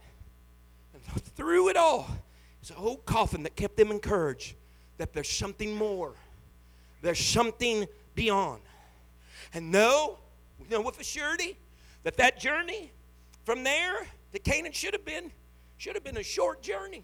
[0.93, 2.09] And through it all,
[2.61, 4.55] it's a whole coffin that kept them encouraged
[4.97, 6.13] that there's something more.
[7.01, 8.61] There's something beyond.
[9.53, 10.19] And know,
[10.69, 11.57] know with a surety
[12.03, 12.91] that that journey
[13.43, 15.31] from there to Canaan should have been
[15.77, 17.03] should have been a short journey.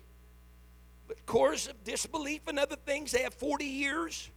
[1.07, 4.29] But course of disbelief and other things, they have 40 years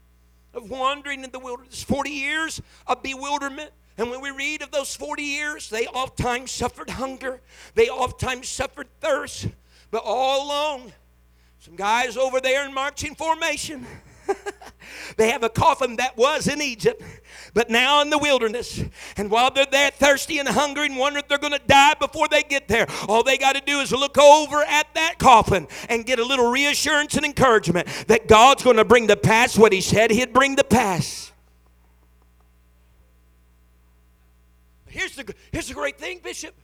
[0.55, 3.71] of wandering in the wilderness, 40 years of bewilderment,
[4.01, 7.43] And when we read of those 40 years, they oftentimes suffered hunger,
[7.75, 9.49] they oftentimes suffered thirst,
[9.91, 10.93] but all along,
[11.59, 13.87] some guys over there in marching formation.
[15.17, 17.03] they have a coffin that was in Egypt,
[17.55, 18.83] but now in the wilderness.
[19.17, 22.29] And while they're there thirsty and hungry and wondering if they're going to die before
[22.29, 26.07] they get there, all they got to do is look over at that coffin and
[26.07, 29.81] get a little reassurance and encouragement that God's going to bring to pass what He
[29.81, 31.33] said He'd bring to pass.
[34.87, 36.55] Here's the, here's the great thing, Bishop.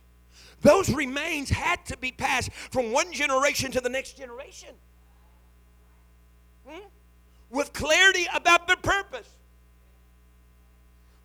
[0.61, 4.69] Those remains had to be passed from one generation to the next generation.
[6.67, 6.87] Hmm?
[7.49, 9.29] With clarity about the purpose.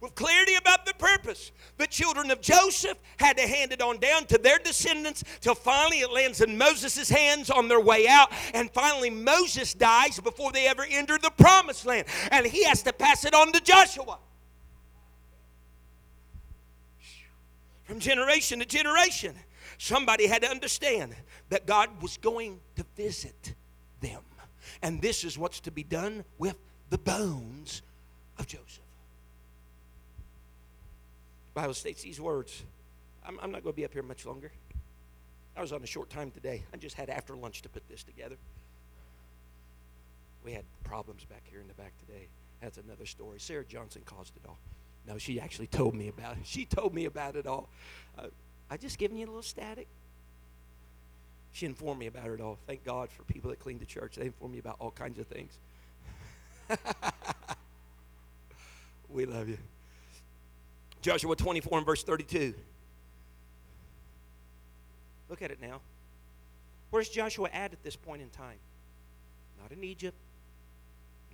[0.00, 1.52] With clarity about the purpose.
[1.78, 6.00] The children of Joseph had to hand it on down to their descendants till finally
[6.00, 8.32] it lands in Moses' hands on their way out.
[8.52, 12.08] And finally, Moses dies before they ever enter the promised land.
[12.30, 14.18] And he has to pass it on to Joshua.
[17.84, 19.34] From generation to generation,
[19.78, 21.14] somebody had to understand
[21.50, 23.54] that God was going to visit
[24.00, 24.22] them.
[24.82, 26.56] And this is what's to be done with
[26.90, 27.82] the bones
[28.38, 28.80] of Joseph.
[31.54, 32.64] The Bible states these words.
[33.26, 34.50] I'm, I'm not going to be up here much longer.
[35.56, 36.64] I was on a short time today.
[36.72, 38.36] I just had after lunch to put this together.
[40.44, 42.26] We had problems back here in the back today.
[42.60, 43.38] That's another story.
[43.38, 44.58] Sarah Johnson caused it all.
[45.06, 46.44] No, she actually told me about it.
[46.44, 47.68] She told me about it all.
[48.18, 48.28] Uh,
[48.70, 49.86] I just given you a little static.
[51.52, 52.58] She informed me about it all.
[52.66, 54.16] Thank God for people that clean the church.
[54.16, 55.58] They inform me about all kinds of things.
[59.10, 59.58] we love you.
[61.02, 62.54] Joshua 24 and verse 32.
[65.28, 65.80] Look at it now.
[66.90, 68.58] Where's Joshua at at this point in time?
[69.60, 70.16] Not in Egypt,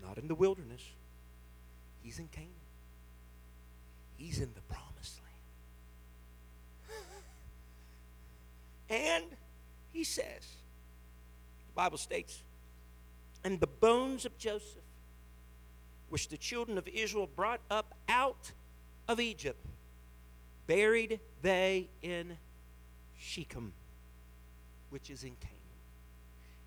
[0.03, 0.83] not in the wilderness.
[2.03, 2.51] He's in Canaan.
[4.17, 5.21] He's in the promised
[8.89, 9.05] land.
[9.23, 9.25] and
[9.93, 10.57] he says,
[11.67, 12.43] the Bible states,
[13.45, 14.83] and the bones of Joseph,
[16.09, 18.53] which the children of Israel brought up out
[19.07, 19.65] of Egypt,
[20.67, 22.37] buried they in
[23.19, 23.73] Shechem,
[24.91, 25.57] which is in Canaan,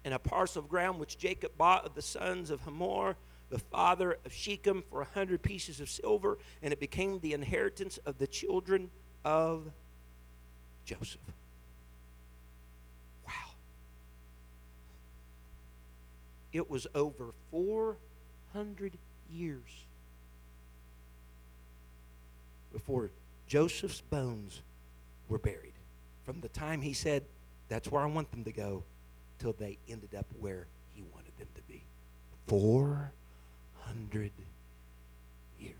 [0.05, 3.15] in a parcel of ground which Jacob bought of the sons of Hamor,
[3.49, 7.99] the father of Shechem, for a hundred pieces of silver, and it became the inheritance
[8.05, 8.89] of the children
[9.25, 9.71] of
[10.85, 11.19] Joseph.
[16.53, 18.97] It was over 400
[19.29, 19.85] years
[22.71, 23.09] before
[23.47, 24.61] Joseph's bones
[25.27, 25.73] were buried.
[26.23, 27.23] From the time he said,
[27.69, 28.83] That's where I want them to go,
[29.39, 31.83] till they ended up where he wanted them to be.
[32.47, 34.31] 400
[35.59, 35.75] years.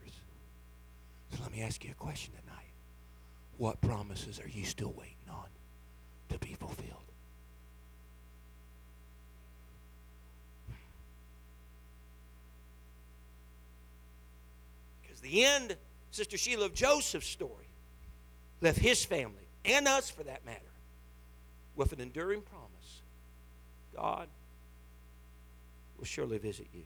[1.31, 2.57] So let me ask you a question tonight.
[3.57, 5.47] What promises are you still waiting on
[6.29, 7.10] to be fulfilled?
[15.21, 15.75] The end,
[16.11, 17.67] Sister Sheila, of Joseph's story
[18.61, 20.59] left his family, and us for that matter,
[21.75, 23.01] with an enduring promise
[23.95, 24.27] God
[25.97, 26.83] will surely visit you.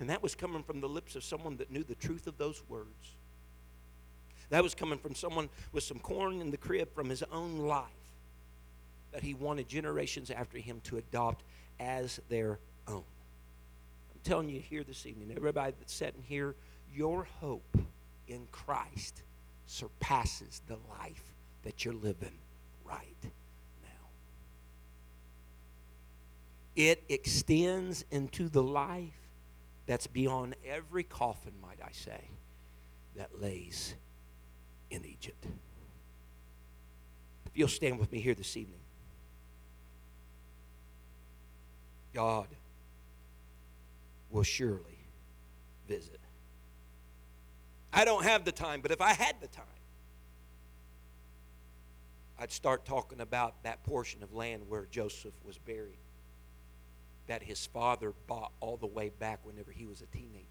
[0.00, 2.62] And that was coming from the lips of someone that knew the truth of those
[2.68, 3.14] words.
[4.50, 7.86] That was coming from someone with some corn in the crib from his own life
[9.12, 11.44] that he wanted generations after him to adopt
[11.78, 12.58] as their
[12.88, 13.04] own.
[14.12, 16.54] I'm telling you here this evening, everybody that's sitting here
[16.94, 17.76] your hope
[18.26, 19.22] in Christ
[19.66, 22.38] surpasses the life that you're living
[22.84, 23.16] right
[23.82, 24.08] now.
[26.76, 29.12] It extends into the life
[29.86, 32.30] that's beyond every coffin, might I say,
[33.16, 33.94] that lays
[34.90, 35.46] in Egypt.
[37.46, 38.78] If you'll stand with me here this evening.
[42.14, 42.46] God
[44.30, 44.98] will surely
[45.88, 46.21] visit.
[47.92, 49.64] I don't have the time, but if I had the time,
[52.38, 55.98] I'd start talking about that portion of land where Joseph was buried
[57.26, 60.46] that his father bought all the way back whenever he was a teenager.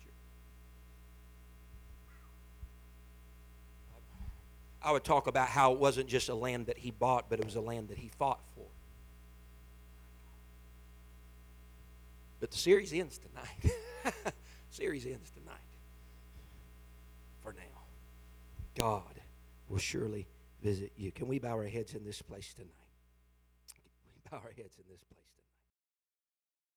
[4.84, 7.46] I would talk about how it wasn't just a land that he bought, but it
[7.46, 8.66] was a land that he fought for.
[12.40, 13.76] But the series ends tonight.
[14.72, 15.58] series ends tonight
[17.44, 17.60] for now.
[18.76, 19.22] God
[19.68, 20.28] will surely
[20.62, 21.12] visit you.
[21.12, 22.72] Can we bow our heads in this place tonight?
[24.06, 25.21] We bow our heads in this place.